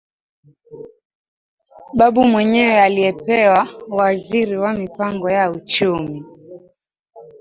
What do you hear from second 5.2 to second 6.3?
ya Uchumi